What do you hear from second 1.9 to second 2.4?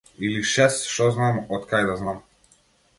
да знам.